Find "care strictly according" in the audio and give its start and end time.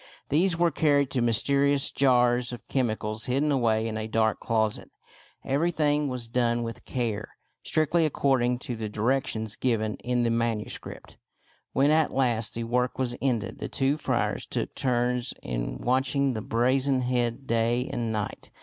6.85-8.57